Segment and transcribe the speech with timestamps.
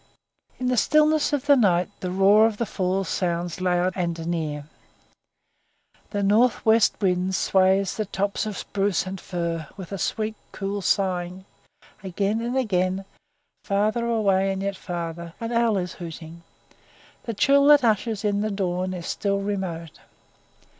[0.57, 4.63] In the stillness of the night the roar of the fall sounds loud and near;
[6.09, 10.81] the north west wind sways the tops of spruce and fir with a sweet cool
[10.81, 11.45] sighing;
[12.03, 13.05] again and again,
[13.63, 16.41] farther away and yet farther, an owl is hooting;
[17.25, 19.99] the chill that ushers in the dawn is still remote.